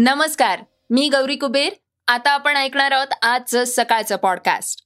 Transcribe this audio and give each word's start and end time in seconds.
नमस्कार 0.00 0.60
मी 0.90 1.08
गौरी 1.08 1.36
कुबेर. 1.36 1.68
आता 2.08 2.30
आपण 2.30 2.56
ऐकणार 2.56 2.92
आहोत 2.92 3.14
आजचं 3.22 3.64
सकाळचं 3.64 4.16
पॉडकास्ट 4.16 4.80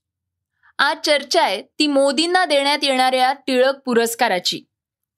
आज 0.78 0.96
चर्चा 1.04 1.42
आहे 1.42 1.62
ती 1.62 1.86
मोदींना 1.86 2.44
देण्यात 2.44 2.78
येणाऱ्या 2.82 3.32
टिळक 3.32 3.74
पुरस्काराची. 3.84 4.62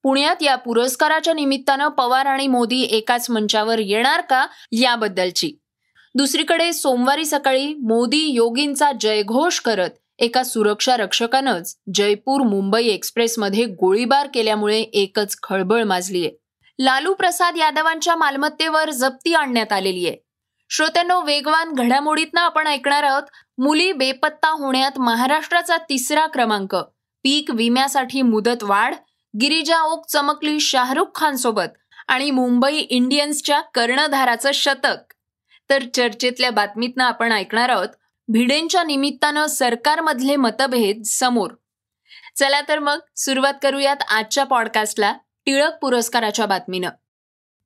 पुण्यात 0.03 0.35
या 0.41 0.55
पुरस्काराच्या 0.55 1.33
निमित्तानं 1.33 1.87
पवार 1.87 2.25
आणि 2.25 2.47
मोदी 2.47 2.81
एकाच 2.81 3.29
मंचावर 3.29 3.79
येणार 3.79 4.21
का 4.21 4.47
याबद्दलची. 4.71 5.53
दुसरीकडे 6.15 6.73
सोमवारी 6.73 7.25
सकाळी 7.25 7.73
मोदी 7.73 8.27
योगींचा 8.27 8.91
जयघोष 8.99 9.59
करत 9.59 9.89
एका 10.19 10.43
सुरक्षा 10.43 10.97
रक्षकानंच 10.97 11.77
जयपूर 11.93 12.41
मुंबई 12.41 12.87
एक्सप्रेसमध्ये 12.87 13.65
गोळीबार 13.65 14.27
केल्यामुळे 14.33 14.81
एकच 14.81 15.37
खळबळ 15.43 15.83
माजलीय. 15.83 16.29
लालू 16.79 17.13
प्रसाद 17.13 17.57
यादवांच्या 17.57 18.15
मालमत्तेवर 18.15 18.89
जप्ती 18.89 19.33
आणण्यात 19.33 19.71
आलेली 19.71 20.07
आहे. 20.07 20.17
श्रोत्यांनो 20.69 21.21
वेगवान 21.21 21.73
घडामोडीतनं 21.73 22.41
आपण 22.41 22.67
ऐकणार 22.67 23.03
आहोत 23.03 23.23
मुली 23.57 23.91
बेपत्ता 23.91 24.49
होण्यात 24.49 24.99
महाराष्ट्राचा 24.99 25.77
तिसरा 25.77 26.25
क्रमांक. 26.27 26.75
पीक 27.23 27.51
विम्यासाठी 27.51 28.21
मुदत 28.21 28.63
वाढ 28.63 28.95
गिरिजा 29.41 29.81
ओक 29.81 30.05
चमकली 30.07 30.59
शाहरुख 30.59 31.05
खान 31.15 31.35
सोबत 31.35 31.77
आणि 32.07 32.31
मुंबई 32.31 32.75
इंडियन्सच्या 32.75 33.61
कर्णधाराचं 33.61 34.51
शतक. 34.53 35.13
तर 35.69 35.83
चर्चेतल्या 35.93 36.51
बातमीतनं 36.51 37.03
आपण 37.03 37.31
ऐकणार 37.31 37.69
आहोत 37.69 37.87
भिडेंच्या 38.27 38.83
निमित्तानं 38.83 39.45
सरकारमधले 39.45 40.35
मतभेद 40.35 41.01
समोर. 41.05 41.51
चला 42.35 42.61
तर 42.67 42.79
मग 42.79 42.99
सुरुवात 43.15 43.53
करूयात 43.63 44.03
आजच्या 44.09 44.43
पॉडकास्टला 44.43 45.13
टिळक 45.45 45.77
पुरस्काराच्या 45.81 46.45
बातमीनं. 46.45 46.89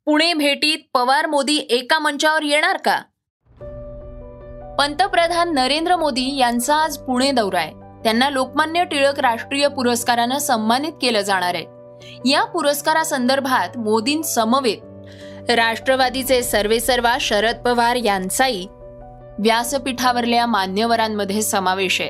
पुणे 0.06 0.34
भेटीत 0.34 0.78
पवार 0.94 1.26
मोदी 1.26 1.68
एका 1.70 2.00
मंचावर 2.00 2.42
येणार 2.42 2.78
का? 2.78 3.02
पंतप्रधान 4.80 5.54
नरेंद्र 5.54 5.96
मोदी 5.96 6.38
यांचा 6.38 6.76
आज 6.76 6.98
पुणे 6.98 7.32
दौरा 7.32 7.60
आहे. 7.60 7.74
त्यांना 8.04 8.30
लोकमान्य 8.30 8.84
टिळक 8.84 9.20
राष्ट्रीय 9.20 9.68
पुरस्कारानं 9.68 10.38
सन्मानित 10.38 10.94
केलं 11.02 11.22
जाणार 11.22 11.56
आहे. 11.56 11.66
या 12.30 12.44
पुरस्कारासंदर्भात 12.44 13.78
मोदींसमवेत 13.78 14.78
राष्ट्रवादीचे 15.52 16.44
सर्वेसर्वा 16.44 17.18
शरद 17.22 17.56
पवार 17.56 17.96
यांचाही 17.96 18.68
व्यासपीठावरल्या 19.40 20.46
मान्यवरांमध्ये 20.46 21.42
समावेश 21.42 22.02
आहे. 22.02 22.10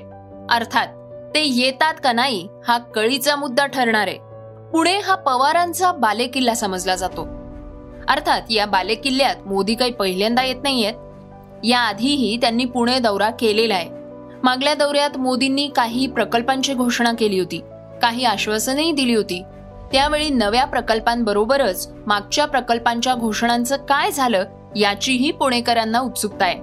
अर्थात 0.49 0.87
ते 1.33 1.43
येतात 1.45 1.93
का 2.03 2.11
नाही 2.11 2.47
हा 2.67 2.77
कळीचा 2.77 3.35
मुद्दा 3.35 3.65
ठरणार 3.65 4.07
आहे. 4.07 4.28
पुणे 4.73 4.99
हा 4.99 5.15
पवारांचा 5.15 5.91
बालेकिल्ला 5.91 6.53
समजला 6.53 6.95
जातो. 6.95 7.27
अर्थात 8.07 8.41
या 8.49 8.65
बालेकिल्ल्यात 8.65 9.35
मोदी 9.45 9.75
काही 9.75 9.91
पहिल्यांदा 9.91 10.43
येत 10.43 10.63
नाहीयेत. 10.63 10.93
याआधीही 11.63 12.37
त्यांनी 12.37 12.65
पुणे 12.65 12.99
दौरा 12.99 13.29
केलेला 13.29 13.75
आहे. 13.75 13.89
मागल्या 14.43 14.73
दौऱ्यात 14.73 15.17
मोदींनी 15.17 15.67
काही 15.75 16.07
प्रकल्पांची 16.07 16.73
घोषणा 16.73 17.11
केली 17.11 17.39
होती. 17.39 17.61
काही 18.01 18.23
आश्वासनही 18.23 18.91
दिली 18.91 19.15
होती. 19.15 19.43
त्यावेळी 19.91 20.29
नव्या 20.29 20.65
प्रकल्पांबरोबरच 20.65 21.89
मागच्या 22.07 22.45
प्रकल्पांच्या 22.45 23.15
घोषणांचं 23.15 23.77
काय 23.77 24.11
झालं 24.11 24.45
याचीही 24.75 25.31
पुणेकरांना 25.31 25.99
उत्सुकता 25.99 26.45
आहे. 26.45 26.59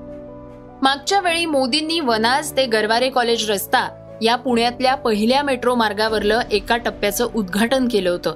मागच्या 0.83 1.21
वेळी 1.21 1.47
मोदींनी 1.47 2.01
वनाज 2.01 2.57
ते 2.57 2.67
गरवारे 2.67 3.11
कॉलेज 3.11 3.51
रस्ता 3.51 4.06
या 4.23 4.37
पुण्यातल्या 4.37 4.95
पहिल्या 4.95 5.43
मेट्रो 5.43 5.75
मार्गावरलं 5.75 6.41
एका 6.51 6.77
टप्प्याचं 6.77 7.29
उद्घाटन 7.35 7.89
केलं 7.89 8.11
होतं. 8.11 8.35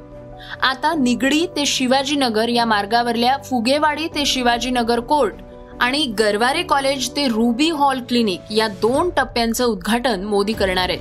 आता 0.63 0.95
निगडी 0.95 1.47
ते 1.47 1.67
शिवाजीनगर 1.67 2.49
या 2.49 2.65
मार्गावरल्या 2.65 3.37
फुगेवाडी 3.37 4.07
ते 4.07 4.27
शिवाजीनगर 4.27 5.01
कोर्ट 5.01 5.35
आणि 5.81 6.05
गरवारे 6.19 6.63
कॉलेज 6.63 7.11
ते 7.17 7.29
रुबी 7.29 7.71
हॉल 7.71 8.01
क्लिनिक 8.09 8.41
या 8.51 8.69
दोन 8.69 9.11
टप्प्यांचं 9.11 9.65
उद्घाटन 9.65 10.25
मोदी 10.25 10.53
करणार 10.53 10.89
आहेत. 10.89 11.01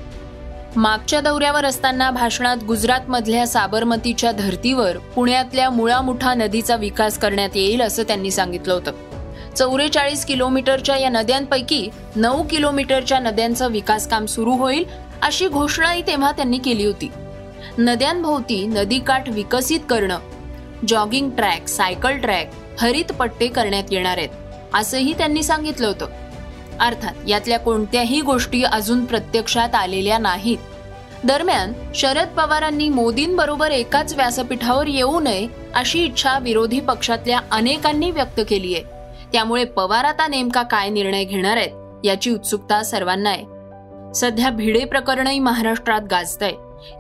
मागच्या 0.76 1.22
दौऱ्यावर 1.22 1.66
असताना 1.66 2.12
भाषणात 2.12 2.58
गुजरातमधल्या 2.68 3.48
साबरमतीच्या 3.48 4.32
धर्तीवर 4.32 4.98
पुण्यातल्या 4.98 5.70
मुळामुठा 5.70 6.34
नदीचा 6.34 6.76
विकास 6.76 7.18
करण्यात 7.18 7.50
येईल 7.56 7.82
असं 7.82 8.04
त्यांनी 8.04 8.32
सांगितलं 8.32 8.74
होतं. 8.74 8.92
चौवेचाळीस 9.60 10.26
किलोमीटरच्या 10.26 10.98
या 10.98 11.10
नद्यांपैकी 11.10 11.90
नऊ 12.16 12.44
किलोमीटरच्या 12.44 13.20
नद्यांचं 13.20 13.72
विकास 13.72 14.08
काम 14.08 14.26
सुरू 14.26 14.52
होईल 14.52 14.84
अशी 15.22 15.48
घोषणाही 15.48 16.02
तेव्हा 16.02 16.32
त्यांनी 16.32 16.58
केली 16.58 16.86
होती. 16.86 17.12
नद्यांभोवती 17.78 18.66
नदीकाठ 18.68 19.30
विकसित 19.30 19.80
करणं 19.90 20.20
जॉगिंग 20.88 21.30
ट्रॅक 21.30 21.68
सायकल 21.68 22.18
ट्रॅक 22.18 22.52
हरित 22.82 23.12
पट्टे 23.12 23.48
करण्यात 23.48 23.92
येणार 23.92 24.18
आहेत 24.18 24.30
असंही 24.74 25.14
त्यांनी 25.14 25.44
सांगितलं 25.44 25.88
होतं. 25.88 26.08
अर्थात 26.80 27.28
यातल्या 27.28 27.60
कोणत्याही 27.60 28.22
गोष्टी 28.22 28.64
अजून 28.64 29.04
प्रत्यक्षात 29.06 29.76
आलेल्या 29.76 30.18
नाहीत. 30.18 30.58
दरम्यान 31.24 31.74
शरद 31.96 32.28
पवारांनी 32.28 32.90
मोदींबरोबर 32.90 33.72
एकाच 33.72 34.14
व्यासपीठावर 34.14 34.88
येऊ 34.88 35.20
नये 35.20 35.48
अशी 35.76 36.04
इच्छा 36.06 36.38
विरोधी 36.40 36.80
पक्षातल्या 36.80 37.40
अनेकांनी 37.52 38.12
व्यक्त 38.12 38.40
केली 38.50 38.74
आहे. 38.76 38.99
त्यामुळे 39.34 39.66
पवार 39.66 40.06
आता 40.06 40.28
नेमका 40.28 40.64
काय 40.64 40.90
निर्णय 40.90 41.24
घेणार 41.24 41.58
आहेत 41.58 42.06
याची 42.06 42.32
उत्सुकता 42.32 42.84
सर्वांना 42.84 43.30
आहे 43.30 43.60
सध्या 44.14 44.50
भिडे 44.50 44.86
प्रकरणही 44.86 45.40
महाराष्ट्रात 45.40 46.02
गाजतंय. 46.12 46.52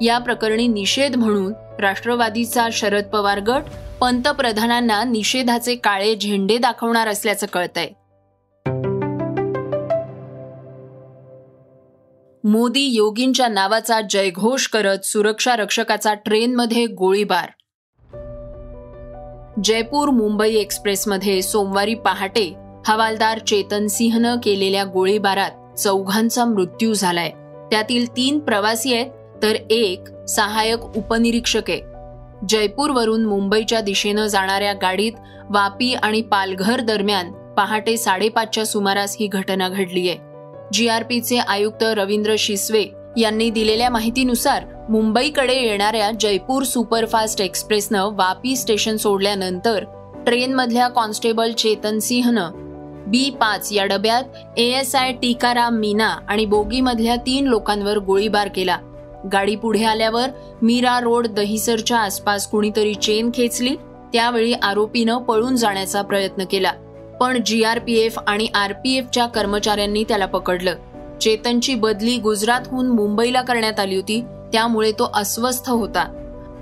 या 0.02 0.18
प्रकरणी 0.18 0.68
निषेध 0.68 1.16
म्हणून 1.16 1.54
राष्ट्रवादीचा 1.80 2.68
शरद 2.72 3.04
पवार 3.04 3.40
गट 3.40 3.62
पंतप्रधानांना 4.02 5.04
निषेधाचे 5.04 5.76
काळे 5.76 6.16
झेंडे 6.16 6.58
दाखवणार 6.58 7.08
असल्याचं 7.08 7.48
कळतंय. 7.54 7.88
मोदी 12.44 12.82
योगींच्या 12.82 13.48
नावाचा 13.48 14.02
जयघोष 14.10 14.68
करत 14.68 15.00
सुरक्षा 15.04 15.56
रक्षकाचा 15.56 16.14
ट्रेनमध्ये 16.14 16.86
गोळीबार 16.86 17.50
जयपूर 19.64 20.10
मुंबई 20.10 20.56
एक्सप्रेसमध्ये 20.56 21.42
सोमवारी 21.42 21.94
पहाटे 21.96 22.54
हवालदार 22.88 23.40
चेतन 23.40 23.88
सिंहनं 23.88 24.38
केलेल्या 24.44 24.84
गोळीबारात 24.84 25.80
चौघांचा 25.80 26.46
मृत्यू 26.46 26.94
झालाय. 26.94 27.30
त्यातील 27.72 28.06
तीन 28.18 28.40
प्रवासी 28.40 28.94
आहेत 28.94 29.06
तर 29.44 29.56
एक 29.70 30.04
सहाय्यक 30.30 30.98
उपनिरीक्षक 30.98 31.70
आहे. 31.70 31.82
जयपूरवरून 32.50 33.26
मुंबईच्या 33.26 33.82
दिशेनं 33.82 34.28
जाणाऱ्या 34.28 34.74
गाडीत 34.74 35.12
वापी 35.50 35.94
आणि 35.94 36.22
पालघर 36.22 36.82
दरम्यान 36.82 37.32
पहाटे 37.32 37.98
साडेपाचच्या 37.98 38.66
सुमारास 38.66 39.18
ही 39.20 39.28
घटना 39.28 39.70
घडली 39.70 40.10
आहे 40.10 40.18
जीआरपीचे 40.74 41.38
आयुक्त 41.38 41.84
रवींद्र 41.84 42.36
शिसवे 42.40 42.86
यांनी 43.18 43.50
दिलेल्या 43.50 43.90
माहितीनुसार 43.90 44.64
मुंबईकडे 44.90 45.54
येणाऱ्या 45.54 46.12
जयपूर 46.20 46.64
सुपरफास्ट 46.64 47.42
एक्सप्रेसनं 47.42 48.10
वापी 48.14 48.56
स्टेशन 48.56 48.96
सोडल्यानंतर 48.96 49.84
ट्रेनमधल्या 50.26 50.88
कॉन्स्टेबल 50.88 51.52
चेतन 51.52 52.00
सिंहनं 52.00 52.52
बी 53.08 53.30
पाच 53.30 53.72
या 53.72 53.86
डब्यात 53.86 54.24
A 54.58 54.64
S 54.64 54.96
I 54.96 55.12
Tikaram 55.12 55.76
Meena 55.76 56.18
आणि 56.28 56.46
बोगीमधल्या 56.46 57.16
तीन 57.16 57.48
लोकांवर 57.48 57.98
गोळीबार 57.98 58.48
केला. 58.48 58.78
गाडी 59.34 59.56
पुढे 59.56 59.84
आल्यावर 59.84 60.30
मीरा 60.62 61.00
रोड 61.00 61.28
दहिसरच्या 61.28 61.98
आसपास 61.98 62.48
कुणीतरी 62.48 62.94
चेन 62.94 63.32
खेचली 63.34 63.76
त्यावेळी 64.14 64.54
आरोपीनं 64.54 65.18
पळून 65.18 65.56
जाण्याचा 65.56 66.02
प्रयत्न 66.02 66.44
केला. 66.52 66.72
पण 67.20 67.40
जीआरपीएफ 67.46 68.20
आणि 68.28 68.48
आरपीएफच्या 68.54 69.26
कर्मचाऱ्यांनी 69.26 70.04
त्याला 70.04 70.26
पकडलं. 70.26 70.76
चेतनची 71.22 71.76
बदली 71.76 72.18
गुजरातहून 72.18 72.88
मुंबईला 72.88 73.42
करण्यात 73.42 73.80
आली 73.80 73.96
होती 73.96 74.22
त्यामुळे 74.54 74.92
तो 74.92 75.12
अस्वस्थ 75.14 75.70
होता. 75.70 76.06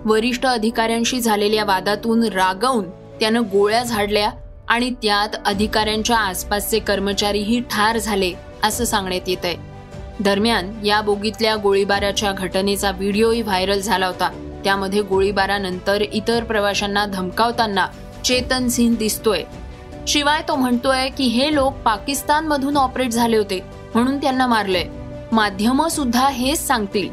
वरिष्ठ 0.05 0.45
अधिकाऱ्यांशी 0.45 1.19
झालेल्या 1.19 1.63
वादातून 1.63 2.23
रागवून 2.23 2.89
त्यानं 3.19 3.41
गोळ्या 3.41 3.83
झाडल्या 3.83 4.29
आणि 4.67 4.89
त्यात 5.03 5.35
अधिकाऱ्यांच्या 5.45 6.17
आसपासचे 6.17 6.79
कर्मचारीही 6.79 7.59
ठार 7.61 7.97
झाले 7.97 8.31
असं 8.63 8.85
सांगण्यात 8.85 9.29
येत 9.29 9.45
आहे 9.45 9.55
दरम्यान 10.19 10.73
या 10.85 11.01
बोगीतल्या 11.01 11.55
गोळीबाराच्या 11.55 12.31
घटनेचा 12.31 12.91
व्हिडिओही 12.91 13.41
व्हायरल 13.41 13.79
झाला 13.79 14.07
होता. 14.07 14.29
त्यामध्ये 14.63 15.01
गोळीबारानंतर 15.01 16.01
इतर 16.01 16.43
प्रवाशांना 16.43 17.05
धमकावताना 17.05 17.87
चेतन 18.25 18.67
सिंह 18.67 18.95
दिसतोय. 18.95 19.43
शिवाय 20.07 20.41
तो 20.47 20.55
म्हणतोय 20.55 21.09
की 21.09 21.23
हे 21.23 21.53
लोक 21.55 21.73
पाकिस्तानमधून 21.73 22.77
ऑपरेट 22.77 23.09
झाले 23.09 23.37
होते. 23.37 23.59
म्हणून 23.95 24.17
त्यांना 24.17 24.47
मारलंय. 24.47 24.85
माध्यम 25.31 25.87
सुद्धा 25.87 26.29
हेच 26.29 26.67
सांगतील. 26.67 27.09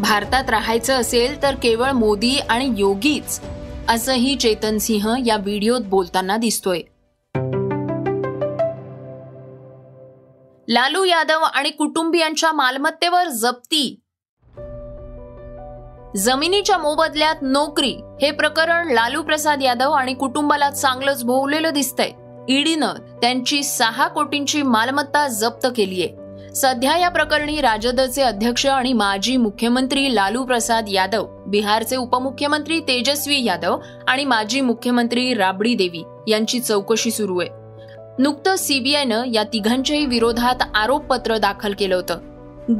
भारतात 0.00 0.50
राहायचं 0.50 1.00
असेल 1.00 1.42
तर 1.42 1.54
केवळ 1.54 1.90
मोदी 1.90 2.38
आणि 2.38 2.74
योगीच 2.76 3.40
असंही 3.88 4.36
चेतन 4.36 4.78
सिंह 4.78 5.14
या 5.26 5.36
व्हिडिओत 5.36 5.80
बोलताना 5.80 6.36
दिसतोय. 6.36 6.80
लालू 10.68 11.04
यादव 11.04 11.38
आणि 11.38 11.70
कुटुंबियांच्या 11.70 12.52
मालमत्तेवर 12.52 13.28
जप्ती. 13.28 14.00
जमिनीच्या 16.16 16.78
मोबदल्यात 16.78 17.36
नोकरी 17.42 17.96
हे 18.22 18.30
प्रकरण 18.30 18.88
लालू 18.88 19.22
प्रसाद 19.22 19.62
यादव 19.62 19.90
आणि 19.90 20.14
कुटुंबाला 20.14 20.70
चांगलंच 20.70 21.24
भोवलेलं 21.24 21.70
दिसतंय. 21.74 22.10
ईडीनं 22.48 22.94
त्यांची 23.22 23.62
सहा 23.62 24.08
कोटींची 24.08 24.62
मालमत्ता 24.62 25.28
जप्त 25.28 25.66
केलीय. 25.76 26.06
सध्या 26.54 26.98
या 26.98 27.08
प्रकरणी 27.08 27.60
राजदचे 27.60 28.22
अध्यक्ष 28.22 28.66
आणि 28.66 28.92
माजी 28.92 29.36
मुख्यमंत्री 29.36 30.14
लालू 30.14 30.44
प्रसाद 30.44 30.84
यादव 30.88 31.26
बिहारचे 31.46 31.96
उपमुख्यमंत्री 31.96 32.80
तेजस्वी 32.80 33.44
यादव 33.44 33.78
आणि 34.08 34.24
माजी 34.24 34.60
मुख्यमंत्री 34.60 35.34
राबडी 35.34 35.74
देवी 35.74 36.02
यांची 36.28 36.60
चौकशी 36.60 37.10
सुरू 37.10 37.38
आहे. 37.38 37.48
नुकतं 38.18 38.56
सीबीआयनं 38.56 39.22
या 39.26 39.42
तिघांच्याही 39.42 40.06
विरोधात 40.06 40.62
आरोपपत्र 40.74 41.38
दाखल 41.38 41.72
केलं 41.78 41.96
होतं. 41.96 42.18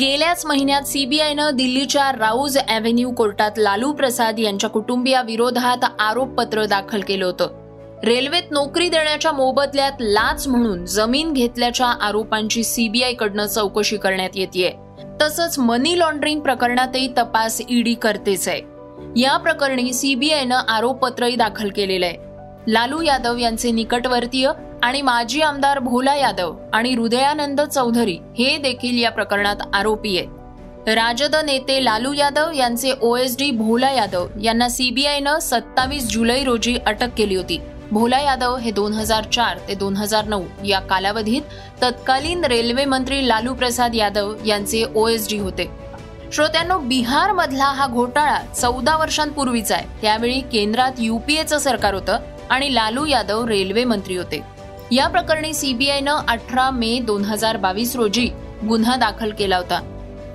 गेल्याच 0.01 0.47
महिन्यात 0.47 0.83
सीबीआयनं 0.83 1.51
दिल्लीच्या 1.55 2.13
राऊज 2.13 2.59
अव्हेन्यू 2.59 3.11
कोर्टात 3.11 3.51
लालू 3.57 3.93
प्रसाद 3.93 4.39
यांच्या 4.39 4.71
कुटुंबियाविरोधात 4.71 5.85
आरोपपत्र 5.99 6.65
दाखल 6.65 7.01
केलं 7.01 7.27
होतं. 7.27 7.58
रेल्वेत 8.05 8.51
नोकरी 8.51 8.89
देण्याच्या 8.89 9.31
मोबदल्यात 9.33 9.93
लाच 10.01 10.47
म्हणून 10.49 10.85
जमीन 10.87 11.33
घेतल्याच्या 11.33 11.87
आरोपांची 11.87 12.63
सीबीआय 12.65 13.13
कडनं 13.13 13.47
चौकशी 13.47 13.97
करण्यात 13.97 14.31
येते 14.35 14.71
तसंच 15.21 15.59
मनी 15.59 15.99
लॉन्ड्रिंग 15.99 16.41
प्रकरणातही 16.41 17.09
तपास 17.19 17.61
ईडी 17.69 17.95
करतेच 17.95 18.49
आहे. 18.49 18.61
या 19.17 19.37
प्रकरणी 19.37 19.93
सीबीआयनं 19.93 20.57
आरोपपत्रही 20.57 21.37
दाखल 21.37 21.71
केलेलं 21.77 22.07
आहे 22.07 22.73
लालू 22.73 23.01
यादव 23.01 23.37
यांचे 23.37 23.71
निकटवर्तीय 23.71 24.51
आणि 24.83 25.03
माजी 25.03 25.41
आमदार 25.41 25.79
भोला 25.79 26.15
यादव 26.17 26.55
आणि 26.73 26.95
हृदयानंद 26.95 27.61
चौधरी 27.61 28.17
हे 28.39 28.57
देखील 28.59 29.03
या 29.03 29.11
प्रकरणात 29.11 29.57
आरोपी 29.73 30.19
आहेत. 30.19 30.89
राजद 30.89 31.35
नेते 31.45 31.85
लालू 31.85 32.13
यादव 32.13 32.51
यांचे 32.53 32.93
ओएसडी 33.03 33.51
भोला 33.51 33.91
यादव 33.91 34.27
यांना 34.43 34.69
सीबीआयनं 34.69 35.39
सत्तावीस 35.39 36.09
जुलै 36.11 36.43
रोजी 36.45 36.77
अटक 36.87 37.09
केली 37.17 37.35
होती. 37.35 37.59
भोला 37.93 38.19
यादव 38.21 38.57
हे 38.57 38.71
दोन 38.71 38.93
हजार 38.93 39.25
चार 39.25 39.59
ते 39.69 39.75
दोन 39.75 39.97
हजार 39.97 40.25
नऊ 40.25 40.45
या 40.65 40.81
कालावधीत 40.81 41.43
तत्कालीन 41.83 42.45
रेल्वे 42.45 42.85
मंत्री 42.85 43.29
लालू 43.29 43.55
प्रसाद 43.55 43.95
यादव 43.95 44.35
यांचे 44.47 44.85
ओएसडी 44.95 45.39
होते. 45.39 45.67
श्रोत्यांनो 46.33 46.79
बिहार 46.79 47.33
मधला 47.33 47.65
हा 47.65 47.87
घोटाळा 47.87 48.39
चौदा 48.57 48.97
वर्षांपूर्वीचा 48.97 49.75
आहे. 49.75 49.87
त्यावेळी 50.03 50.41
केंद्रात 50.41 50.93
युपीएचं 50.99 51.59
सरकार 51.59 51.95
होतं 51.95 52.19
आणि 52.51 52.75
लालू 52.75 53.07
यादव 53.07 53.47
रेल्वे 53.47 53.85
मंत्री 53.85 54.17
होते. 54.17 54.43
या 54.93 55.09
प्रकरणी 55.09 55.55
सीबीआयनं 55.55 56.17
अठरा 56.29 56.71
मे 56.71 56.99
दोन 56.99 57.25
हजार 57.25 57.57
बावीस 57.57 57.97
रोजी 57.97 58.31
गुन्हा 58.69 58.97
दाखल 58.97 59.31
केला 59.31 59.57
होता. 59.57 59.81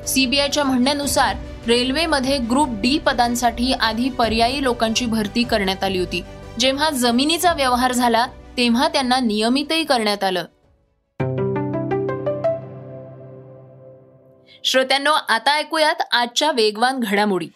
सीबीआयच्या 0.08 0.64
म्हणण्यानुसार 0.64 1.36
रेल्वेमध्ये 1.68 2.38
ग्रुप 2.38 2.70
डी 2.82 2.98
पदांसाठी 2.98 3.74
आधी 3.74 4.10
पर्यायी 4.10 4.64
लोकांची 4.64 5.06
भरती 5.06 5.44
करण्यात 5.44 5.84
आली 5.84 6.00
होती. 6.00 6.24
जेव्हा 6.60 6.90
जमिनीचा 6.90 7.54
व्यवहार 7.54 7.92
झाला 7.92 8.26
तेव्हा 8.58 8.88
त्यांना 8.88 9.20
नियमितही 9.20 9.84
करण्यात 9.84 10.24
आलं. 10.24 10.46
श्रोत्यांनो 14.66 15.12
आता 15.12 15.54
ऐकूयात 15.54 16.02
आजच्या 16.12 16.52
वेगवान 16.52 17.00
घडामोडी. 17.00 17.48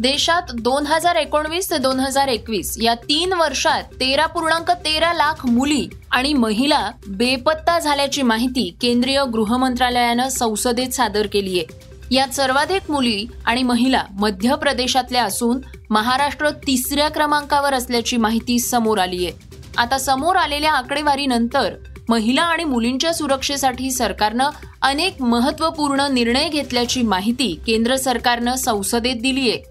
देशात 0.00 0.50
दोन 0.54 0.86
हजार 0.86 1.16
एकोणवीस 1.16 1.70
ते 1.70 1.76
दोन 1.78 2.00
हजार 2.00 2.28
एकवीस 2.28 2.76
या 2.82 2.94
तीन 2.94 3.32
वर्षात 3.32 3.82
तेरा 4.00 4.26
पूर्णांक 4.26 4.70
तेरा 4.70 5.12
लाख 5.12 5.44
मुली 5.46 5.86
आणि 6.10 6.32
महिला 6.32 6.90
बेपत्ता 7.08 7.78
झाल्याची 7.78 8.22
माहिती 8.22 8.68
केंद्रीय 8.82 9.22
गृह 9.24 9.56
मंत्रालयानं 9.56 10.28
संसदेत 10.28 10.88
सादर 10.88 11.26
केली 11.26 11.58
आहे 11.58 11.93
यात 12.14 12.28
सर्वाधिक 12.28 12.90
मुली 12.90 13.26
आणि 13.44 13.62
महिला 13.62 14.02
मध्य 14.12 14.54
प्रदेशातल्या 14.54 15.24
असून 15.24 15.60
महाराष्ट्र 15.90 16.50
तिसऱ्या 16.50 17.08
क्रमांकावर 17.08 17.74
असल्याची 17.74 18.16
माहिती 18.16 18.58
समोर 18.58 18.98
आली 18.98 19.26
आहे. 19.26 19.34
आता 19.76 19.98
समोर 19.98 20.36
आलेल्या 20.36 20.72
आकडेवारीनंतर 20.72 21.74
महिला 22.08 22.42
आणि 22.42 22.64
मुलींच्या 22.64 23.14
सुरक्षेसाठी 23.14 23.90
सरकारनं 23.90 24.50
अनेक 24.82 25.22
महत्त्वपूर्ण 25.22 26.06
निर्णय 26.12 26.48
घेतल्याची 26.48 27.02
माहिती 27.02 27.60
केंद्र 27.66 27.96
सरकारनं 27.96 28.54
संसदेत 28.54 29.16
दिली 29.22 29.50
आहे. 29.50 29.62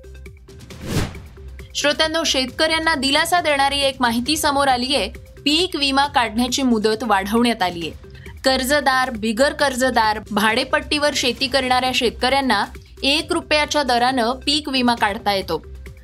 श्रोत्यांनो 1.76 2.24
शेतकऱ्यांना 2.24 2.96
दिलासा 2.96 3.42
देणारी 3.42 3.80
एक 3.80 3.96
माहिती 4.00 4.38
समोर 4.38 4.68
आली 4.68 4.96
आहे. 4.96 5.10
पीक 5.46 5.76
विमा 5.76 6.06
काढण्याची 6.06 6.62
मुदत 6.62 7.04
वाढवण्यात 7.04 7.62
आली 7.62 7.90
आहे. 7.90 8.13
कर्जदार 8.44 9.10
बिगर 9.10 9.54
कर्जदार 9.54 10.20
भाडेपट्टीवर 10.32 11.12
शेती 11.16 11.48
करणाऱ्या 11.48 11.92
शेतकऱ्यांना 11.96 12.66
एक 13.04 13.32
रुपयाच्या 13.34 13.84
दरानं 13.84 14.32
पीक 14.46 14.70
विमा 14.70 14.96
काढता 14.96 15.34
येतो. 15.34 15.62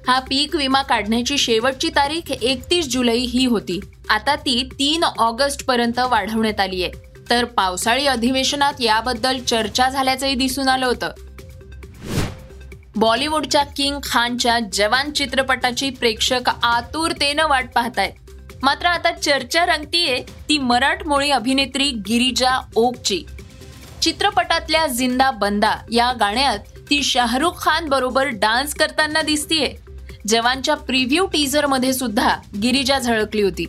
हा 0.07 0.19
पीक 0.19 0.55
विमा 0.55 0.81
काढण्याची 0.81 1.37
शेवटची 1.37 1.89
तारीख 1.89 2.31
एकतीस 2.31 2.87
जुलै 2.87 3.17
ही 3.17 3.45
होती. 3.45 3.79
आता 4.09 4.35
ती 4.35 4.69
तीन 4.79 5.03
ऑगस्ट 5.03 5.65
पर्यंत 5.65 5.99
वाढवण्यात 5.99 6.59
आली 6.59 6.83
आहे 6.83 6.91
तर 7.29 7.45
पावसाळी 7.45 8.05
अधिवेशनात 8.07 8.73
याबद्दल 8.79 9.39
चर्चा 9.39 9.89
झाल्याचंही 9.89 10.35
दिसून 10.35 10.69
आलं 10.69 10.85
होतं. 10.85 11.11
बॉलिवूडच्या 12.95 13.63
किंग 13.63 13.99
खानच्या 14.03 14.59
जवान 14.73 15.11
चित्रपटाची 15.11 15.89
प्रेक्षक 15.89 16.49
आतुरतेनं 16.63 17.47
वाट 17.47 17.71
पाहतायत. 17.75 18.28
मात्र 18.63 18.85
आता 18.85 19.11
चर्चा 19.11 19.65
रंगतीये 19.65 20.23
ती 20.49 20.57
मराठमोळी 20.57 21.31
अभिनेत्री 21.31 21.89
गिरिजा 21.89 22.59
ओकची. 22.75 23.23
चित्रपटातल्या 24.01 24.87
जिंदा 24.87 25.31
बंदा 25.31 25.75
या 25.91 26.13
गाण्यात 26.19 26.59
ती 26.89 27.03
शाहरुख 27.03 27.51
खान 27.61 27.89
बरोबर 27.89 28.27
डान्स 28.27 28.73
करताना 28.73 29.21
दिसतीये. 29.21 29.75
जवानच्या 30.27 30.75
प्रिव्ह्यू 30.75 31.25
टीजरमध्ये 31.25 31.93
सुद्धा 31.93 32.35
गिरिजा 32.61 32.99
झळकली 32.99 33.41
होती. 33.41 33.65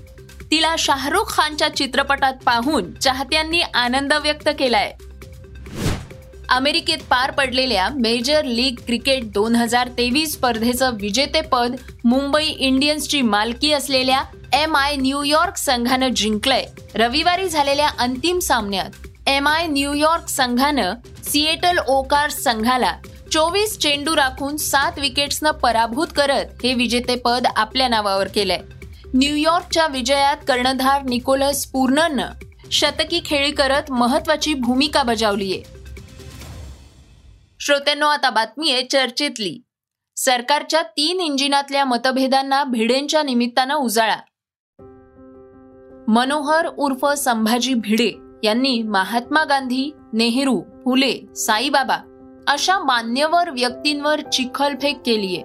तिला 0.50 0.74
शाहरुख 0.78 1.24
खानच्या 1.28 1.76
चित्रपटात 1.76 2.34
पाहून 2.44 2.94
चाहत्यांनी 2.94 3.60
आनंद 3.60 4.12
व्यक्त 4.12 4.48
केलाय. 4.58 4.92
अमेरिकेत 6.50 6.98
पार 7.10 7.30
पडलेल्या 7.30 7.88
मेजर 7.94 8.44
लीग 8.44 8.78
क्रिकेट 8.86 9.24
दोन 9.32 9.56
हजार 9.56 9.88
तेवीस 9.98 10.32
स्पर्धेचं 10.32 10.96
विजेतेपद 11.00 11.74
मुंबई 12.04 12.44
इंडियन्सची 12.44 13.20
मालकी 13.22 13.72
असलेल्या 13.72 14.22
एम 14.52 14.76
आय 14.76 14.96
न्यूयॉर्क 14.96 15.56
संघानं 15.56 16.08
जिंकलंय. 16.16 16.64
रविवारी 16.94 17.48
झालेल्या 17.48 17.88
अंतिम 17.98 18.38
सामन्यात 18.38 19.06
एम 19.28 19.48
आय 19.48 19.66
न्यूयॉर्क 19.66 20.28
संघानं 20.28 20.94
सिएटल 21.24 21.78
ओकार 21.88 22.30
संघाला 22.30 22.92
चोवीस 23.32 23.78
चेंडू 23.78 24.16
राखून 24.16 24.56
सात 24.56 24.98
विकेट्सनं 24.98 25.50
पराभूत 25.50 26.06
करत 26.16 26.64
हे 26.64 26.74
विजेतेपद 26.74 27.46
आपल्या 27.56 27.88
नावावर 27.88 28.28
केलंय. 28.34 28.60
न्यूयॉर्कच्या 29.14 29.86
विजयात 29.86 30.36
कर्णधार 30.48 31.02
निकोलस 31.02 31.66
पूर्णनं 31.66 32.28
शतकी 32.70 33.20
खेळी 33.24 33.50
करत 33.50 33.90
महत्वाची 33.90 34.54
भूमिका 34.54 35.02
बजावलीय. 35.02 35.60
श्रोत्यांनो 37.62 38.06
आता 38.06 38.30
बातमी 38.30 38.72
आहे 38.72 38.82
चर्चेतली. 38.82 39.62
सरकारच्या 40.16 40.82
तीन 40.82 41.20
इंजिनातल्या 41.20 41.84
मतभेदांना 41.84 42.64
भिडेंच्या 42.64 43.22
निमित्तानं 43.22 43.74
उजाळा. 43.74 44.16
मनोहर 46.08 46.66
उर्फ 46.66 47.06
संभाजी 47.06 47.74
भिडे 47.74 48.12
यांनी 48.44 48.82
महात्मा 48.82 49.44
गांधी 49.44 49.90
नेहरू 50.12 50.60
फुले 50.84 51.34
साईबाबा 51.36 51.96
अशा 52.48 52.78
मान्यवर 52.78 53.50
व्यक्तींवर 53.50 54.20
चिखलफेक 54.20 55.00
केलीये. 55.06 55.42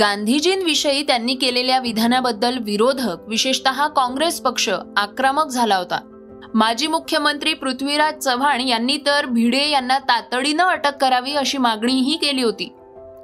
गांधीजींविषयी 0.00 1.02
त्यांनी 1.02 1.34
केलेल्या 1.34 1.78
विधानाबद्दल 1.78 2.58
विरोधक 2.58 3.16
विशेषतः 3.28 3.86
काँग्रेस 3.86 4.40
पक्ष 4.40 4.68
आक्रमक 4.96 5.46
झाला 5.46 5.76
होता. 5.76 6.11
माजी 6.54 6.86
मुख्यमंत्री 6.86 7.54
पृथ्वीराज 7.54 8.14
चव्हाण 8.14 8.60
यांनी 8.60 8.96
तर 9.06 9.26
भिडे 9.26 9.68
यांना 9.68 9.98
तातडीनं 9.98 10.64
अटक 10.64 10.96
करावी 10.96 11.34
अशी 11.34 11.58
मागणीही 11.58 12.16
केली 12.16 12.42
होती. 12.42 12.72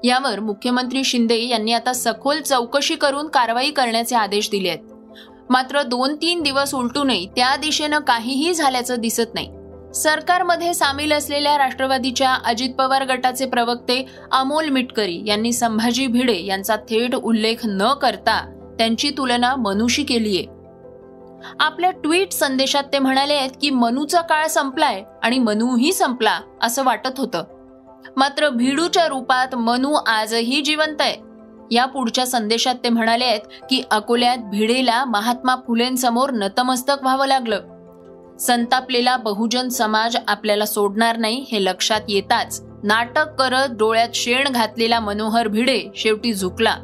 यावर 0.04 0.40
मुख्यमंत्री 0.40 1.04
शिंदे 1.04 1.36
यांनी 1.36 1.72
आता 1.72 1.92
सखोल 1.92 2.40
चौकशी 2.40 2.94
करून 2.94 3.28
कारवाई 3.28 3.70
करण्याचे 3.70 4.16
आदेश 4.16 4.50
दिले 4.50 4.68
आहेत. 4.68 4.78
मात्र 5.50 5.82
दोन 5.82 6.14
तीन 6.14 6.42
दिवस 6.42 6.74
उलटूनही 6.74 7.26
त्या 7.26 7.56
दिशेनं 7.56 7.98
काहीही 7.98 8.54
झाल्याचं 8.54 9.00
दिसत 9.00 9.34
नाही. 9.34 9.48
सरकारमध्ये 9.94 10.74
सामील 10.74 11.12
असलेल्या 11.12 11.58
राष्ट्रवादीच्या 11.58 12.34
अजित 12.44 12.74
पवार 12.74 13.04
गटाचे 13.04 13.46
प्रवक्ते 13.46 14.04
अमोल 14.32 14.68
मिटकरी 14.68 15.22
यांनी 15.26 15.52
संभाजी 15.52 16.06
भिडे 16.06 16.44
यांचा 16.44 16.76
थेट 16.76 17.14
उल्लेख 17.14 17.56
न 17.64 17.92
करता 17.94 18.40
त्यांची 18.78 19.10
तुलना 19.10 19.56
मनुषी 19.56 20.02
केली 20.02 20.36
आहे 20.36 20.57
आपल्या 21.60 21.90
ट्विट 21.90 22.32
संदेशात 22.32 22.82
ते 22.92 22.98
म्हणाले 22.98 23.34
आहेत 23.34 23.50
की 23.60 23.70
मनूचा 23.70 24.20
काळ 24.20 24.46
संपलाय 24.46 25.02
आणि 25.22 25.38
मनूही 25.38 25.92
संपला 25.92 26.40
असं 26.62 26.84
वाटत 26.84 27.18
होतं. 27.18 27.44
मात्र 28.16 28.48
भिडूच्या 28.48 29.06
रूपात 29.06 29.54
मनू 29.54 29.92
आजही 29.92 30.60
जिवंत 30.60 31.00
आहे. 31.00 31.16
या 31.70 31.84
पुढच्या 31.84 32.26
संदेशात 32.26 32.74
ते 32.84 32.88
म्हणाले 32.88 33.24
आहेत 33.24 33.40
की 33.70 33.82
अकोल्यात 33.90 34.38
भिडेला 34.38 35.04
महात्मा 35.04 35.56
फुलेंसमोर 35.66 36.30
नतमस्तक 36.30 37.02
व्हावं 37.02 37.26
लागलं. 37.26 37.60
संतापलेला 38.40 39.16
बहुजन 39.16 39.68
समाज 39.68 40.16
आपल्याला 40.28 40.66
सोडणार 40.66 41.16
नाही 41.16 41.46
हे 41.52 41.64
लक्षात 41.64 42.00
येताच 42.08 42.62
नाटक 42.82 43.34
करत 43.34 43.68
डोळ्यात 43.70 44.08
शेण 44.14 44.48
घातलेला 44.48 45.00
मनोहर 45.00 45.48
भिडे 45.48 45.82
शेवटी 45.96 46.32
झुकला. 46.32 46.76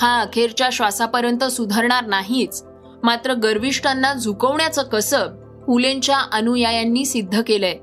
हा 0.00 0.20
अखेरच्या 0.20 0.68
श्वासापर्यंत 0.72 1.44
सुधारणार 1.44 2.06
नाहीच. 2.06 2.64
मात्र 3.02 3.32
गर्विष्ठांना 3.34 4.14
झुकवण्याचं 4.14 4.82
कसब 4.82 5.40
फुलेंच्या 5.66 6.18
अनुयायांनी 6.32 7.04
सिद्ध 7.04 7.42
केलंय. 7.46 7.74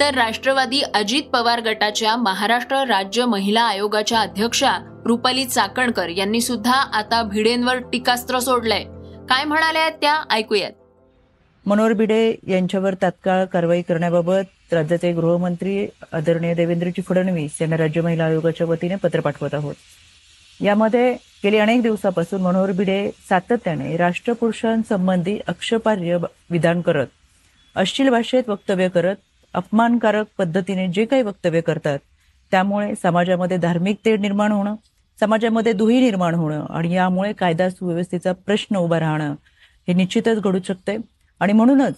तर 0.00 0.14
राष्ट्रवादी 0.14 0.80
अजित 0.94 1.22
पवार 1.22 1.60
गटाच्या 1.60 2.16
महाराष्ट्र 2.16 2.76
राज्य 2.76 3.24
महिला 3.24 3.60
आयोगाच्या 3.60 4.20
अध्यक्षा 4.20 5.02
रुपाली 5.06 5.44
चाकणकर 5.44 6.08
यांनी 6.08 6.40
सुद्धा 6.40 6.72
आता 6.72 7.22
भिडेंवर 7.22 7.76
टीकास्त्र 7.76 8.38
सोडलंय. 8.38 8.84
काय 9.28 9.44
म्हणाल्या 9.44 9.90
त्या? 9.90 10.22
ऐकूयात. 10.30 10.72
मनोहर 11.66 11.92
भिडे 11.92 12.34
यांच्यावर 12.48 12.94
तात्काळ 12.94 13.44
कारवाई 13.44 13.82
करण्याबाबत 13.82 14.72
राज्याचे 14.72 15.12
गृहमंत्री 15.12 15.86
आदरणीय 16.12 16.54
देवेंद्रजी 16.54 17.02
फडणवीस 17.02 17.58
यांना 17.60 17.76
राज्य 17.76 18.00
महिला 18.00 18.24
आयोगाच्या 18.24 18.66
वतीने 18.66 18.94
पत्र 18.94 19.20
पाठवत 19.20 19.54
आहोत. 19.54 19.74
यामध्ये 20.60 21.12
गेली 21.12 21.58
अनेक 21.58 21.82
दिवसापासून 21.82 22.42
मनोहर 22.42 22.72
भिडे 22.72 23.10
सातत्याने 23.28 23.96
राष्ट्रपुरुषांसंबंधी 23.96 25.38
अक्षपार्य 25.46 26.18
विधान 26.50 26.80
करत 26.80 27.06
अश्लील 27.76 28.08
भाषेत 28.08 28.48
वक्तव्य 28.48 28.88
करत 28.88 29.16
अपमानकारक 29.54 30.26
पद्धतीने 30.38 30.88
जे 30.88 31.04
काही 31.04 31.22
वक्तव्य 31.22 31.60
करतात 31.60 31.98
त्यामुळे 32.50 32.94
समाजामध्ये 33.02 33.56
धार्मिक 33.56 33.96
तेढ 34.04 34.20
निर्माण 34.20 34.52
होणं 34.52 34.74
समाजामध्ये 35.20 35.72
दुही 35.72 36.00
निर्माण 36.00 36.34
होणं 36.34 36.66
आणि 36.70 36.94
यामुळे 36.94 37.32
कायदा 37.32 37.70
सुव्यवस्थेचा 37.70 38.32
प्रश्न 38.32 38.76
उभा 38.76 39.00
राहणं 39.00 39.34
हे 39.88 39.92
निश्चितच 39.94 40.40
घडू 40.40 40.58
शकते. 40.68 40.96
आणि 41.40 41.52
म्हणूनच 41.52 41.94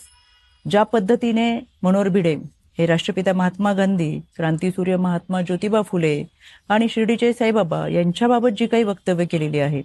ज्या 0.70 0.82
पद्धतीने 0.82 1.60
मनोहर 1.82 2.08
भिडे 2.08 2.36
हे 2.78 2.86
राष्ट्रपिता 2.86 3.32
महात्मा 3.32 3.72
गांधी 3.72 4.18
क्रांतीसूर्य 4.36 4.96
महात्मा 4.96 5.40
ज्योतिबा 5.42 5.82
फुले 5.82 6.24
आणि 6.68 6.86
शिर्डीचे 6.90 7.32
साईबाबा 7.32 7.88
यांच्याबाबत 7.88 8.48
जी 8.58 8.66
काही 8.66 8.82
वक्तव्य 8.82 9.24
केलेली 9.24 9.58
आहेत 9.58 9.84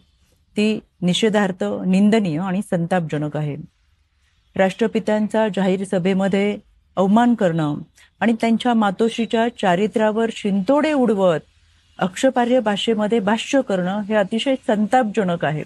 ती 0.58 0.80
निषेधार्थ 1.02 1.64
निंदनीय 1.86 2.40
आणि 2.40 2.62
संतापजनक 2.72 3.38
आहे. 3.38 3.56
राष्ट्रपित्यांचा 4.56 5.48
जाहीर 5.56 5.84
सभेमध्ये 5.84 6.58
अवमान 6.98 7.34
करणं 7.36 7.76
आणि 8.20 8.34
त्यांच्या 8.42 8.74
मातोश्रीच्या 8.74 9.48
चारित्र्यावर 9.62 10.30
शिंतोडे 10.32 10.94
उडवत 10.94 11.40
अक्षपार्य 12.00 12.60
भाषेमध्ये 12.60 13.20
भाष्य 13.20 13.62
करणं 13.62 14.02
हे 14.02 14.16
अतिशय 14.16 14.56
संतापजनक 14.68 15.46
आहे. 15.46 15.64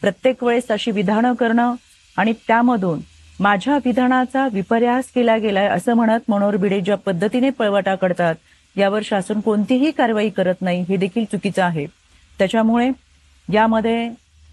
प्रत्येक 0.00 0.44
वेळेस 0.44 0.70
अशी 0.70 0.90
विधानं 0.90 1.34
करणं 1.34 1.74
आणि 2.16 2.32
त्यामधून 2.48 3.00
माझ्या 3.40 3.76
विधानाचा 3.84 4.48
विपर्यास 4.52 5.04
केला 5.14 5.36
गेलाय 5.36 5.68
असं 5.68 5.94
म्हणत 5.94 6.20
मनोहर 6.28 6.78
ज्या 6.78 6.96
पद्धतीने 6.96 7.50
पळवाटा 7.50 7.94
करतात 7.94 8.34
यावर 8.76 9.02
शासन 9.04 9.40
कोणतीही 9.40 9.90
कारवाई 9.90 10.28
करत 10.28 10.54
नाही 10.60 10.84
हे 10.88 10.96
देखील 10.96 11.24
चुकीचं 11.24 11.62
आहे. 11.62 11.86
त्याच्यामुळे 12.38 12.90
यामध्ये 13.48 14.08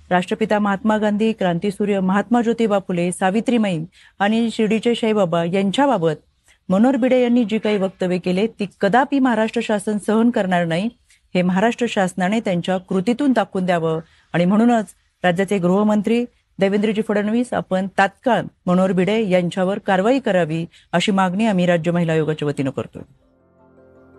राष्ट्रपिता 0.10 0.60
महात्मा 0.60 0.98
गांधी 0.98 1.32
क्रांतीसूर्य 1.32 2.00
महात्मा 2.00 2.41
ज्योतिबा 2.41 2.79
फुले 2.79 3.12
सावित्रीमाई 3.12 3.79
आणि 4.20 4.50
शिर्डीचे 4.53 4.96
शाईबाबा 4.96 5.44
यांच्याबाबत 5.44 6.24
मनोहर 6.70 6.96
भिडे 6.96 7.22
यांनी 7.22 7.44
जी 7.44 7.58
काही 7.58 7.77
वक्तव्य 7.77 8.17
केले 8.17 8.48
ती 8.48 8.65
कदापि 8.82 9.20
महाराष्ट्र 9.20 9.62
शासन 9.63 9.98
सहन 9.98 10.29
करणार 10.29 10.65
नाही. 10.65 10.89
हे 11.36 11.41
महाराष्ट्र 11.41 11.86
शासनाने 11.89 12.39
त्यांच्या 12.39 12.77
कृतीतून 12.77 13.32
दाखवून 13.32 13.65
द्यावं 13.65 14.00
आणि 14.34 14.46
म्हणूनच 14.46 14.86
राज्याचे 15.24 15.58
गृहमंत्री 15.58 16.25
देवेंद्रजी 16.60 17.02
फडणवीस 17.08 17.54
आपण 17.54 17.88
तात्काळ 17.98 18.42
मनोहर 18.66 18.92
भिडे 18.92 19.30
यांच्यावर 19.30 19.80
कारवाई 19.80 20.20
करावी 20.20 20.66
अशी 20.92 21.12
मागणी 21.12 21.46
आम्ही 21.46 21.66
राज्य 21.66 21.92
महिला 21.92 22.12
आयोगाच्या 22.12 22.48
वतीनं 22.48 22.70
करतोय. 22.70 23.02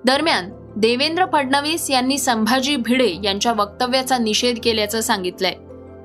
दरम्यान 0.05 0.51
देवेंद्र 0.77 1.25
फडणवीस 1.33 1.91
यांनी 1.91 2.19
संभाजी 2.19 2.77
भिडे 2.77 3.17
यांच्या 3.25 3.53
वक्तव्याचा 3.53 4.19
निषेध 4.19 4.59
केल्याचं 4.63 5.01
सांगितलंय. 5.01 5.55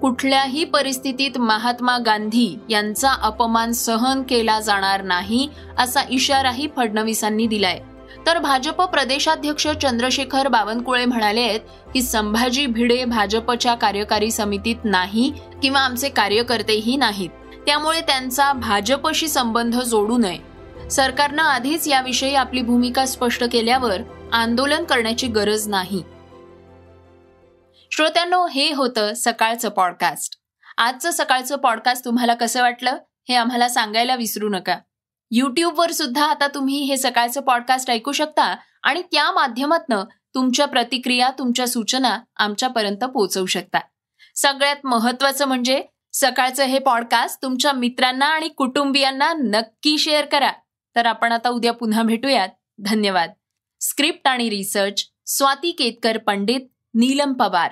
कुठल्याही 0.01 0.63
परिस्थितीत 0.63 1.37
महात्मा 1.37 1.97
गांधी 1.97 2.57
यांचा 2.69 3.11
अपमान 3.21 3.71
सहन 3.71 4.21
केला 4.21 4.59
जाणार 4.59 5.01
नाही 5.01 5.47
असा 5.77 6.01
इशाराही 6.09 6.67
फडणवीसांनी 6.77 7.47
दिलाय. 7.47 7.79
तर 8.27 8.39
भाजप 8.39 8.81
प्रदेशाध्यक्ष 8.81 9.67
चंद्रशेखर 9.67 10.47
बावनकुळे 10.47 11.05
म्हणाले 11.05 11.41
आहेत 11.41 11.59
की 11.93 12.01
संभाजी 12.01 12.65
भिडे 12.65 13.05
भाजपच्या 13.05 13.75
कार्यकारी 13.75 14.31
समितीत 14.31 14.75
नाही 14.83 15.33
किंवा 15.61 15.79
आमचे 15.79 16.09
कार्यकर्तेही 16.09 16.95
नाहीत. 16.97 17.29
त्यामुळे 17.65 18.01
त्यांचा 18.01 18.53
भाजपशी 18.53 19.27
संबंध 19.27 19.75
जोडू 19.81 20.17
नये. 20.17 20.39
सरकारनं 20.89 21.43
आधीच 21.43 21.87
याविषयी 21.87 22.35
आपली 22.35 22.61
भूमिका 22.61 23.05
स्पष्ट 23.05 23.43
केल्यावर 23.51 23.97
आंदोलन 24.31 24.83
करण्याची 24.83 25.27
गरज 25.27 25.67
नाही. 25.67 26.03
श्रोत्यांनो 27.91 28.47
हे 28.47 28.73
होतं 28.73 29.13
सकाळचं 29.15 29.69
पॉडकास्ट 29.69 30.35
आजचं 30.77 31.11
सकाळचं 31.11 31.55
पॉडकास्ट 31.55 32.05
तुम्हाला 32.05 32.33
कसं 32.33 32.61
वाटलं 32.61 32.97
हे 33.29 33.35
आम्हाला 33.35 33.69
सांगायला 33.69 34.15
विसरू 34.15 34.49
नका. 34.49 34.77
युट्यूबवर 35.35 35.91
सुद्धा 35.91 36.25
आता 36.25 36.47
तुम्ही 36.47 36.83
हे 36.83 36.97
सकाळचं 36.97 37.41
पॉडकास्ट 37.41 37.91
ऐकू 37.91 38.11
शकता 38.11 38.55
आणि 38.83 39.01
त्या 39.01 39.31
माध्यमातनं 39.31 40.03
तुमच्या 40.33 40.65
प्रतिक्रिया 40.65 41.31
तुमच्या 41.39 41.67
सूचना 41.67 42.19
आमच्यापर्यंत 42.35 43.03
पोहोचवू 43.03 43.45
शकता. 43.45 43.79
सगळ्यात 44.35 44.75
महत्वाचं 44.83 45.45
म्हणजे 45.45 45.83
सकाळचं 46.13 46.63
हे 46.63 46.79
पॉडकास्ट 46.79 47.41
तुमच्या 47.41 47.71
मित्रांना 47.71 48.25
आणि 48.25 48.47
कुटुंबियांना 48.47 49.33
नक्की 49.33 49.97
शेअर 49.97 50.25
करा. 50.25 50.51
तर 50.95 51.05
आपण 51.05 51.31
आता 51.31 51.49
उद्या 51.49 51.73
पुन्हा 51.73 52.03
भेटूयात. 52.03 52.49
धन्यवाद. 52.79 53.31
स्क्रिप्ट 53.81 54.27
आणि 54.27 54.49
रिसर्च 54.49 55.05
स्वाती 55.25 55.71
केतकर 55.71 56.17
पंडित 56.17 56.61
नीलम 56.93 57.33
पवार. 57.33 57.71